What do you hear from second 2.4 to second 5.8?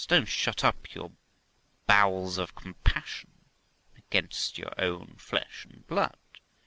compassion against your own flesh